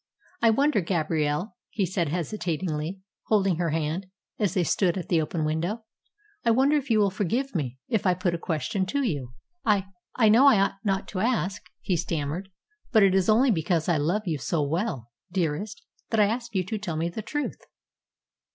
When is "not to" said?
10.83-11.19